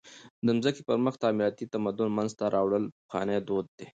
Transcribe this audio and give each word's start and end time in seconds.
د 0.45 0.47
مځکي 0.57 0.81
پر 0.89 0.97
مخ 1.05 1.13
تعمیراتي 1.23 1.65
تمدن 1.73 2.09
منځ 2.17 2.31
ته 2.39 2.45
راوړل 2.55 2.83
پخوانى 3.03 3.37
دود 3.47 3.65
دئ. 3.77 3.87